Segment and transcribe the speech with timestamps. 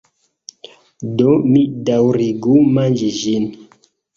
[1.19, 3.49] Do, mi daŭrigu manĝi ĝin.